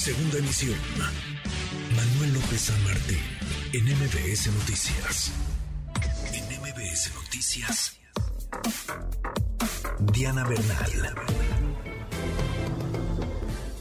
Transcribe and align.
Segunda 0.00 0.38
emisión. 0.38 0.78
Manuel 1.94 2.32
López 2.32 2.58
San 2.58 2.84
Martín, 2.84 3.18
en 3.74 3.84
MBS 3.84 4.46
Noticias. 4.46 5.30
En 6.32 6.44
MBS 6.58 7.12
Noticias. 7.14 8.00
Diana 10.14 10.48
Bernal. 10.48 10.90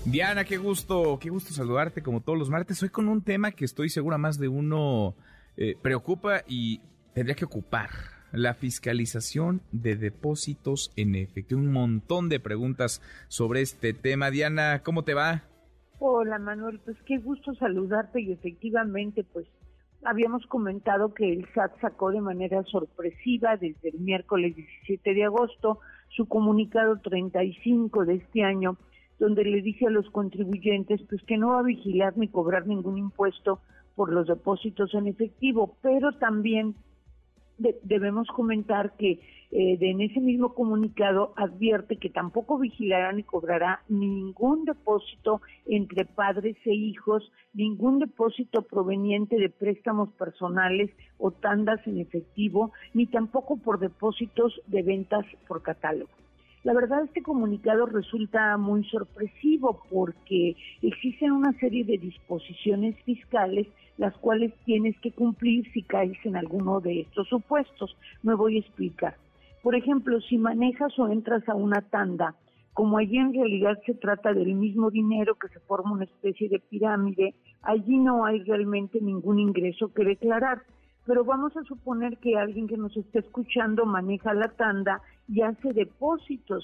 Diana, 0.04 0.44
qué 0.44 0.58
gusto, 0.58 1.18
qué 1.22 1.30
gusto 1.30 1.54
saludarte 1.54 2.04
como 2.04 2.20
todos 2.20 2.38
los 2.38 2.50
martes. 2.50 2.84
Hoy 2.84 2.90
con 2.90 3.08
un 3.08 3.22
tema 3.22 3.54
que 3.54 3.64
estoy 3.64 3.88
segura 3.88 4.18
más 4.18 4.38
de 4.38 4.50
uno 4.50 5.16
eh, 5.56 5.78
preocupa 5.82 6.44
y 6.46 6.82
tendría 7.14 7.36
que 7.36 7.46
ocupar. 7.46 7.92
La 8.34 8.56
fiscalización 8.56 9.62
de 9.72 9.96
depósitos 9.96 10.92
en 10.98 11.16
efectivo. 11.16 11.62
Un 11.62 11.72
montón 11.72 12.28
de 12.28 12.42
preguntas 12.42 13.02
sobre 13.30 13.62
este 13.62 13.94
tema. 13.94 14.32
Diana, 14.32 14.84
¿cómo 14.84 15.06
te 15.06 15.14
va? 15.14 15.49
Hola 16.02 16.40
Manuel, 16.40 16.80
pues 16.86 16.96
qué 17.06 17.18
gusto 17.18 17.54
saludarte 17.56 18.22
y 18.22 18.32
efectivamente 18.32 19.26
pues 19.26 19.46
habíamos 20.06 20.46
comentado 20.48 21.14
que 21.14 21.34
el 21.34 21.46
SAT 21.54 21.78
sacó 21.82 22.12
de 22.12 22.22
manera 22.22 22.64
sorpresiva 22.64 23.58
desde 23.58 23.90
el 23.90 24.00
miércoles 24.00 24.56
17 24.56 25.14
de 25.14 25.26
agosto 25.26 25.80
su 26.08 26.26
comunicado 26.26 27.02
35 27.02 28.06
de 28.06 28.16
este 28.16 28.44
año 28.44 28.78
donde 29.20 29.44
le 29.44 29.62
dice 29.62 29.88
a 29.88 29.90
los 29.90 30.10
contribuyentes 30.12 31.02
pues 31.10 31.22
que 31.24 31.38
no 31.38 31.50
va 31.50 31.60
a 31.60 31.64
vigilar 31.64 32.18
ni 32.18 32.30
cobrar 32.30 32.66
ningún 32.66 32.98
impuesto 32.98 33.60
por 33.96 34.14
los 34.14 34.26
depósitos 34.26 34.94
en 34.94 35.08
efectivo, 35.08 35.76
pero 35.82 36.14
también 36.14 36.76
debemos 37.84 38.28
comentar 38.30 38.96
que 38.96 39.20
eh, 39.52 39.78
en 39.82 40.02
ese 40.02 40.20
mismo 40.20 40.54
comunicado 40.54 41.34
advierte 41.36 41.98
que 41.98 42.10
tampoco 42.10 42.60
vigilará 42.60 43.12
ni 43.14 43.24
cobrará 43.24 43.82
ningún 43.90 44.64
depósito 44.66 45.42
entre 45.66 46.06
padres 46.06 46.56
e 46.66 46.74
hijos, 46.74 47.32
ningún 47.54 47.98
depósito 48.00 48.62
proveniente 48.62 49.38
de 49.38 49.50
préstamos 49.50 50.10
personales 50.14 50.92
o 51.18 51.32
tandas 51.32 51.86
en 51.88 51.98
efectivo, 51.98 52.72
ni 52.94 53.08
tampoco 53.08 53.58
por 53.58 53.80
depósitos 53.80 54.62
de 54.68 54.84
ventas 54.84 55.26
por 55.48 55.64
catálogo. 55.64 56.12
La 56.64 56.74
verdad 56.74 57.04
este 57.04 57.24
comunicado 57.24 57.86
resulta 57.86 58.58
muy 58.58 58.84
sorpresivo 58.86 59.82
porque 59.90 60.58
existen 60.82 61.32
una 61.32 61.54
serie 61.54 61.86
de 61.86 61.98
disposiciones 61.98 62.96
fiscales 63.04 63.68
las 63.98 64.16
cuales 64.18 64.54
tienes 64.66 64.98
que 65.00 65.12
cumplir 65.12 65.70
si 65.74 65.84
caes 65.84 66.18
en 66.24 66.38
alguno 66.38 66.80
de 66.80 67.02
estos 67.02 67.28
supuestos. 67.28 67.96
Me 68.24 68.34
voy 68.34 68.58
a 68.58 68.60
explicar. 68.60 69.16
Por 69.62 69.76
ejemplo, 69.76 70.22
si 70.22 70.38
manejas 70.38 70.98
o 70.98 71.10
entras 71.10 71.48
a 71.50 71.56
una 71.56 71.82
tanda, 71.82 72.36
como 72.74 72.98
allí 72.98 73.18
en 73.18 73.34
realidad 73.34 73.78
se 73.86 73.94
trata 73.94 74.34
del 74.34 74.56
mismo 74.56 74.90
dinero 74.90 75.36
que 75.36 75.50
se 75.50 75.60
forma 75.60 75.92
una 75.92 76.06
especie 76.06 76.48
de 76.48 76.60
pirámide, 76.60 77.36
allí 77.62 77.98
no 77.98 78.26
hay 78.26 78.40
realmente 78.44 79.02
ningún 79.02 79.40
ingreso 79.40 79.94
que 79.94 80.06
declarar. 80.06 80.62
Pero 81.10 81.26
vamos 81.26 81.58
a 81.58 81.64
suponer 81.64 82.20
que 82.20 82.38
alguien 82.38 82.68
que 82.68 82.78
nos 82.78 82.96
está 82.96 83.18
escuchando 83.18 83.86
maneja 83.86 84.34
la 84.36 84.50
tanda 84.50 85.02
y 85.28 85.42
hace 85.42 85.74
depósitos 85.74 86.64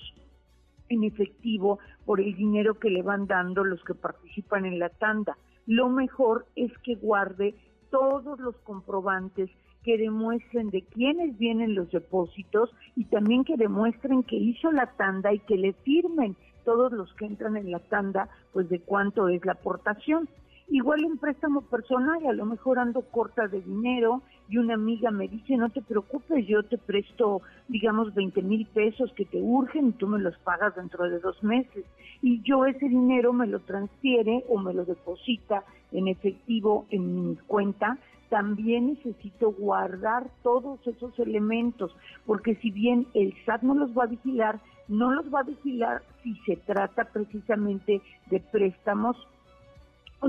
en 0.87 1.03
efectivo 1.03 1.79
por 2.05 2.21
el 2.21 2.35
dinero 2.35 2.75
que 2.75 2.91
le 2.91 3.01
van 3.01 3.25
dando 3.25 3.63
los 3.63 3.83
que 3.83 3.95
participan 3.95 4.67
en 4.67 4.77
la 4.77 4.89
tanda 4.89 5.35
lo 5.65 5.89
mejor 5.89 6.45
es 6.55 6.71
que 6.79 6.95
guarde 6.95 7.55
todos 7.89 8.39
los 8.39 8.55
comprobantes 8.57 9.49
que 9.83 9.97
demuestren 9.97 10.69
de 10.69 10.81
quiénes 10.83 11.37
vienen 11.37 11.75
los 11.75 11.91
depósitos 11.91 12.71
y 12.95 13.05
también 13.05 13.43
que 13.43 13.57
demuestren 13.57 14.23
que 14.23 14.35
hizo 14.35 14.71
la 14.71 14.87
tanda 14.97 15.33
y 15.33 15.39
que 15.39 15.57
le 15.57 15.73
firmen 15.73 16.35
todos 16.63 16.91
los 16.91 17.13
que 17.15 17.25
entran 17.25 17.57
en 17.57 17.71
la 17.71 17.79
tanda, 17.79 18.27
pues 18.53 18.69
de 18.69 18.79
cuánto 18.79 19.27
es 19.27 19.45
la 19.45 19.53
aportación. 19.53 20.27
Igual 20.67 21.05
un 21.05 21.19
préstamo 21.19 21.61
personal, 21.61 22.25
a 22.25 22.33
lo 22.33 22.45
mejor 22.45 22.79
ando 22.79 23.01
corta 23.01 23.47
de 23.47 23.61
dinero 23.61 24.23
y 24.47 24.57
una 24.57 24.75
amiga 24.75 25.11
me 25.11 25.27
dice, 25.27 25.57
no 25.57 25.69
te 25.69 25.81
preocupes, 25.81 26.45
yo 26.47 26.63
te 26.63 26.77
presto, 26.77 27.41
digamos, 27.67 28.13
20 28.13 28.41
mil 28.43 28.65
pesos 28.67 29.11
que 29.13 29.25
te 29.25 29.41
urgen 29.41 29.89
y 29.89 29.91
tú 29.93 30.07
me 30.07 30.19
los 30.19 30.37
pagas 30.39 30.75
dentro 30.75 31.09
de 31.09 31.19
dos 31.19 31.41
meses. 31.43 31.85
Y 32.21 32.41
yo 32.43 32.65
ese 32.65 32.87
dinero 32.87 33.33
me 33.33 33.47
lo 33.47 33.59
transfiere 33.61 34.43
o 34.49 34.59
me 34.59 34.73
lo 34.73 34.85
deposita 34.85 35.63
en 35.91 36.07
efectivo 36.07 36.85
en 36.91 37.29
mi 37.29 37.35
cuenta. 37.47 37.97
También 38.29 38.89
necesito 38.89 39.51
guardar 39.51 40.27
todos 40.43 40.79
esos 40.85 41.17
elementos, 41.19 41.95
porque 42.25 42.55
si 42.55 42.71
bien 42.71 43.07
el 43.13 43.33
SAT 43.45 43.63
no 43.63 43.75
los 43.75 43.97
va 43.97 44.03
a 44.03 44.07
vigilar, 44.07 44.59
no 44.87 45.11
los 45.11 45.33
va 45.33 45.39
a 45.39 45.43
vigilar 45.43 46.03
si 46.23 46.35
se 46.45 46.57
trata 46.57 47.05
precisamente 47.05 48.01
de 48.27 48.39
préstamos 48.39 49.15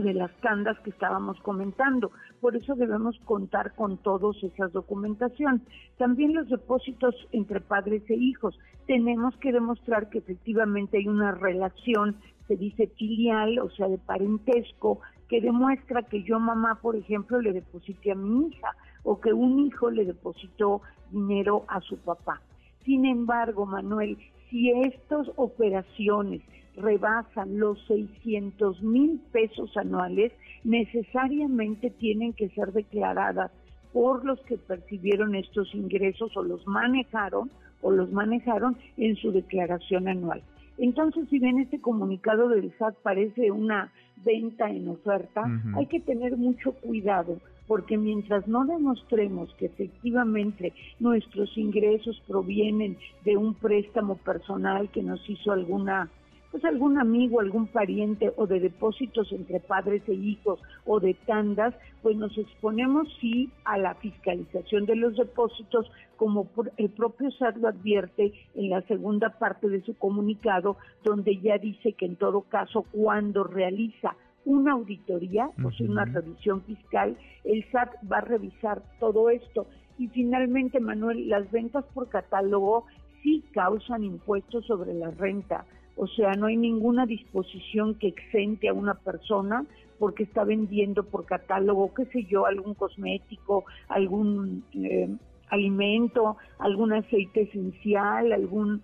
de 0.01 0.15
las 0.15 0.31
tandas 0.41 0.79
que 0.81 0.91
estábamos 0.91 1.41
comentando. 1.41 2.11
Por 2.41 2.57
eso 2.57 2.75
debemos 2.75 3.19
contar 3.25 3.75
con 3.75 3.99
todas 3.99 4.43
esas 4.43 4.73
documentación. 4.73 5.63
También 5.99 6.35
los 6.35 6.49
depósitos 6.49 7.15
entre 7.33 7.61
padres 7.61 8.03
e 8.09 8.15
hijos. 8.15 8.59
Tenemos 8.87 9.37
que 9.39 9.53
demostrar 9.53 10.09
que 10.11 10.19
efectivamente 10.19 10.99
hay 10.99 11.09
una 11.09 11.33
relación, 11.33 12.17
se 12.47 12.57
dice 12.57 12.87
filial, 12.97 13.59
o 13.59 13.71
sea, 13.71 13.89
de 13.89 13.99
parentesco, 13.99 15.01
que 15.29 15.41
demuestra 15.41 16.03
que 16.03 16.23
yo 16.23 16.39
mamá, 16.39 16.79
por 16.81 16.97
ejemplo, 16.97 17.41
le 17.41 17.53
deposité 17.53 18.13
a 18.13 18.15
mi 18.15 18.49
hija 18.49 18.69
o 19.03 19.21
que 19.21 19.33
un 19.33 19.59
hijo 19.61 19.91
le 19.91 20.05
depositó 20.05 20.83
dinero 21.11 21.65
a 21.69 21.81
su 21.81 21.97
papá. 21.99 22.41
Sin 22.85 23.05
embargo, 23.05 23.67
Manuel, 23.67 24.17
si 24.51 24.71
estas 24.71 25.29
operaciones 25.37 26.43
rebasan 26.77 27.59
los 27.59 27.79
600 27.87 28.83
mil 28.83 29.21
pesos 29.33 29.77
anuales, 29.77 30.33
necesariamente 30.65 31.91
tienen 31.91 32.33
que 32.33 32.49
ser 32.51 32.73
declaradas 32.73 33.51
por 33.93 34.25
los 34.25 34.39
que 34.43 34.59
percibieron 34.59 35.35
estos 35.35 35.75
ingresos 35.75 36.37
o 36.37 36.43
los 36.43 36.67
manejaron 36.67 37.51
o 37.81 37.91
los 37.91 38.13
manejaron 38.13 38.77
en 38.97 39.17
su 39.17 39.33
declaración 39.33 40.09
anual. 40.09 40.43
Entonces, 40.79 41.27
si 41.31 41.39
bien 41.39 41.59
este 41.59 41.81
comunicado 41.81 42.49
del 42.49 42.73
SAT 42.79 42.97
parece 43.03 43.51
una 43.51 43.93
venta 44.25 44.69
en 44.71 44.89
oferta, 44.89 45.45
hay 45.75 45.87
que 45.87 46.01
tener 46.01 46.37
mucho 46.37 46.73
cuidado 46.73 47.39
porque 47.67 47.97
mientras 47.97 48.47
no 48.47 48.65
demostremos 48.65 49.53
que 49.55 49.67
efectivamente 49.67 50.73
nuestros 51.01 51.57
ingresos 51.57 52.23
provienen 52.27 52.97
de 53.25 53.37
un 53.37 53.55
préstamo 53.55 54.17
personal 54.17 54.91
que 54.91 55.03
nos 55.03 55.29
hizo 55.29 55.53
alguna 55.53 56.11
pues 56.51 56.65
algún 56.65 56.99
amigo, 56.99 57.41
algún 57.41 57.67
pariente 57.67 58.33
o 58.37 58.47
de 58.47 58.61
depósitos 58.61 59.31
entre 59.33 59.61
padres 59.61 60.03
e 60.09 60.15
hijos 60.15 60.59
o 60.87 61.01
de 61.01 61.13
tandas, 61.27 61.75
pues 62.03 62.17
nos 62.17 62.39
exponemos 62.39 63.09
sí 63.21 63.51
a 63.65 63.77
la 63.77 63.95
fiscalización 63.97 64.87
de 64.87 64.97
los 64.97 65.17
depósitos, 65.17 65.91
como 66.17 66.49
el 66.79 66.89
propio 66.89 67.31
SAT 67.33 67.57
lo 67.57 67.69
advierte 67.69 68.33
en 68.55 68.71
la 68.71 68.81
segunda 68.83 69.31
parte 69.39 69.69
de 69.69 69.83
su 69.83 69.99
comunicado, 69.99 70.79
donde 71.05 71.37
ya 71.39 71.59
dice 71.59 71.93
que 71.93 72.07
en 72.07 72.17
todo 72.17 72.41
caso 72.41 72.87
cuando 72.91 73.45
realiza 73.45 74.17
una 74.47 74.73
auditoría, 74.73 75.51
o 75.63 75.71
sea, 75.73 75.91
una 75.91 76.05
revisión 76.05 76.63
fiscal, 76.63 77.19
el 77.45 77.65
SAT 77.71 77.91
va 78.11 78.19
a 78.19 78.23
revisar 78.23 78.81
todo 79.01 79.29
esto. 79.29 79.67
Y 79.99 80.09
finalmente, 80.09 80.81
Manuel, 80.81 81.29
las 81.29 81.51
ventas 81.51 81.85
por 81.93 82.09
catálogo 82.09 82.87
sí 83.23 83.45
causan 83.53 84.05
impuestos 84.05 84.65
sobre 84.67 84.95
la 84.95 85.11
renta. 85.11 85.67
O 85.97 86.07
sea, 86.07 86.33
no 86.33 86.47
hay 86.47 86.57
ninguna 86.57 87.07
disposición 87.07 87.97
que 87.97 88.09
exente 88.09 88.69
a 88.69 88.73
una 88.73 88.95
persona 88.95 89.67
porque 89.99 90.23
está 90.23 90.45
vendiendo 90.45 91.05
por 91.05 91.25
catálogo, 91.25 91.93
qué 91.95 92.05
sé 92.07 92.25
yo, 92.25 92.47
algún 92.47 92.75
cosmético, 92.75 93.65
algún 93.89 94.63
eh, 94.75 95.09
alimento, 95.49 96.37
algún 96.59 96.93
aceite 96.93 97.43
esencial, 97.43 98.33
algún 98.33 98.83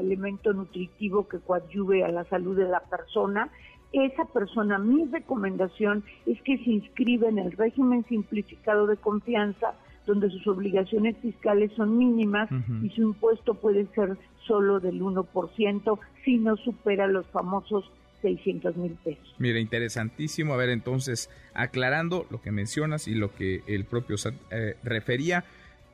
elemento 0.00 0.52
nutritivo 0.52 1.26
que 1.26 1.40
coadyuve 1.40 2.04
a 2.04 2.08
la 2.08 2.24
salud 2.24 2.56
de 2.56 2.68
la 2.68 2.80
persona. 2.80 3.50
Esa 3.94 4.24
persona, 4.26 4.78
mi 4.78 5.04
recomendación 5.06 6.04
es 6.26 6.40
que 6.42 6.58
se 6.58 6.70
inscriba 6.70 7.28
en 7.28 7.38
el 7.38 7.52
régimen 7.52 8.04
simplificado 8.08 8.86
de 8.86 8.96
confianza 8.96 9.74
donde 10.06 10.28
sus 10.30 10.46
obligaciones 10.46 11.16
fiscales 11.18 11.72
son 11.76 11.96
mínimas 11.96 12.50
y 12.82 12.90
su 12.90 13.02
impuesto 13.02 13.54
puede 13.54 13.86
ser 13.94 14.18
solo 14.46 14.80
del 14.80 15.00
1% 15.00 15.98
si 16.24 16.36
no 16.38 16.56
supera 16.56 17.06
los 17.06 17.26
famosos 17.28 17.90
600 18.20 18.76
mil 18.76 18.92
pesos. 19.04 19.34
Mira, 19.38 19.58
interesantísimo. 19.58 20.54
A 20.54 20.56
ver, 20.56 20.70
entonces, 20.70 21.30
aclarando 21.52 22.26
lo 22.30 22.40
que 22.40 22.52
mencionas 22.52 23.06
y 23.06 23.14
lo 23.14 23.34
que 23.34 23.62
el 23.66 23.84
propio 23.84 24.16
SAT 24.16 24.34
eh, 24.50 24.76
refería, 24.82 25.44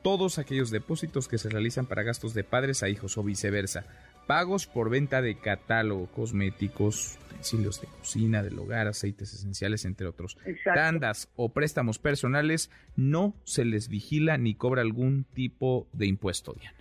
todos 0.01 0.39
aquellos 0.39 0.71
depósitos 0.71 1.27
que 1.27 1.37
se 1.37 1.49
realizan 1.49 1.85
para 1.85 2.03
gastos 2.03 2.33
de 2.33 2.43
padres 2.43 2.83
a 2.83 2.89
hijos 2.89 3.17
o 3.17 3.23
viceversa, 3.23 3.85
pagos 4.27 4.67
por 4.67 4.89
venta 4.89 5.21
de 5.21 5.35
catálogo, 5.35 6.07
cosméticos, 6.07 7.17
utensilios 7.29 7.81
de 7.81 7.87
cocina, 7.87 8.43
del 8.43 8.59
hogar, 8.59 8.87
aceites 8.87 9.33
esenciales, 9.33 9.85
entre 9.85 10.07
otros, 10.07 10.37
tandas 10.63 11.29
o 11.35 11.49
préstamos 11.49 11.99
personales, 11.99 12.69
no 12.95 13.35
se 13.43 13.65
les 13.65 13.87
vigila 13.87 14.37
ni 14.37 14.55
cobra 14.55 14.81
algún 14.81 15.25
tipo 15.33 15.87
de 15.93 16.07
impuesto, 16.07 16.53
Diana. 16.53 16.77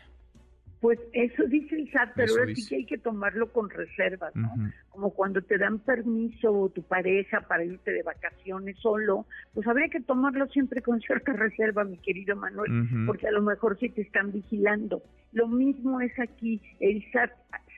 Pues 0.80 0.98
eso 1.12 1.44
dice 1.46 1.76
el 1.76 1.90
SAT, 1.92 2.12
pero 2.16 2.32
ahora 2.32 2.54
sí 2.54 2.66
que 2.66 2.76
hay 2.76 2.86
que 2.86 2.96
tomarlo 2.96 3.52
con 3.52 3.68
reservas, 3.68 4.34
¿no? 4.34 4.50
Como 4.88 5.10
cuando 5.10 5.42
te 5.42 5.58
dan 5.58 5.78
permiso 5.78 6.72
tu 6.74 6.82
pareja 6.82 7.42
para 7.42 7.64
irte 7.64 7.92
de 7.92 8.02
vacaciones 8.02 8.78
solo, 8.78 9.26
pues 9.52 9.66
habría 9.66 9.88
que 9.88 10.00
tomarlo 10.00 10.46
siempre 10.48 10.80
con 10.80 11.00
cierta 11.00 11.32
reserva, 11.34 11.84
mi 11.84 11.98
querido 11.98 12.34
Manuel, 12.34 13.04
porque 13.06 13.28
a 13.28 13.32
lo 13.32 13.42
mejor 13.42 13.78
sí 13.78 13.90
te 13.90 14.00
están 14.00 14.32
vigilando. 14.32 15.02
Lo 15.32 15.48
mismo 15.48 16.00
es 16.00 16.18
aquí, 16.18 16.62
el 16.80 17.04
SAT 17.12 17.30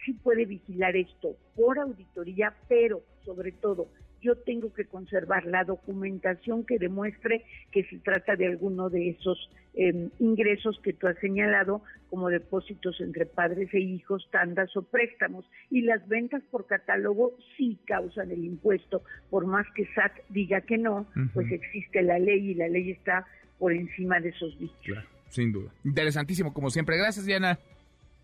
sí 0.05 0.13
puede 0.15 0.47
vigilar 0.47 0.97
esto 0.97 1.37
por 1.57 1.79
auditoría, 1.79 2.55
pero 2.69 3.03
sobre 3.25 3.53
todo 3.53 3.89
yo 4.23 4.37
tengo 4.37 4.73
que 4.73 4.87
conservar 4.87 5.45
la 5.45 5.65
documentación 5.65 6.65
que 6.65 6.79
demuestre 6.79 7.45
que 7.71 7.85
se 7.85 7.99
trata 7.99 8.37
de 8.37 8.47
alguno 8.47 8.89
de 8.89 9.11
esos 9.11 9.51
em, 9.75 10.11
ingresos 10.19 10.81
que 10.83 10.93
tú 10.93 11.09
has 11.09 11.19
señalado, 11.19 11.83
como 12.09 12.29
depósitos 12.29 13.01
entre 13.01 13.27
padres 13.27 13.73
e 13.75 13.81
hijos, 13.81 14.29
tandas 14.31 14.75
o 14.77 14.83
préstamos. 14.83 15.45
Y 15.71 15.83
las 15.83 16.07
ventas 16.09 16.43
por 16.51 16.67
catálogo 16.67 17.37
sí 17.57 17.79
causan 17.87 18.31
el 18.31 18.45
impuesto, 18.45 19.03
por 19.29 19.47
más 19.47 19.67
que 19.75 19.87
SAT 19.95 20.13
diga 20.29 20.61
que 20.61 20.79
no, 20.79 21.07
pues 21.35 21.51
existe 21.51 22.03
la 22.03 22.19
ley 22.19 22.51
y 22.51 22.55
la 22.55 22.69
ley 22.69 22.91
está 22.91 23.27
por 23.59 23.73
encima 23.73 24.21
de 24.21 24.31
esos 24.31 24.59
dichos. 24.59 24.79
Claro, 24.85 25.09
sin 25.29 25.53
duda. 25.53 25.71
Interesantísimo, 25.85 26.53
como 26.53 26.71
siempre. 26.71 26.97
Gracias, 26.97 27.27
Diana. 27.27 27.59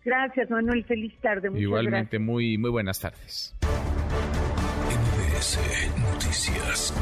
Gracias, 0.03 0.49
Manuel. 0.49 0.83
Feliz 0.85 1.13
tarde. 1.21 1.49
Igualmente, 1.59 2.19
muy, 2.19 2.57
muy 2.57 2.69
buenas 2.69 2.99
tardes. 2.99 3.55
NBS 5.39 5.57
Noticias. 5.95 6.93